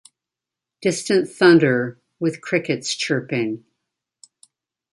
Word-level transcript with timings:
Distant 0.81 1.29
Thunder 1.29 2.01
with 2.19 2.41
Crickets 2.41 2.95
Chirping. 2.95 3.65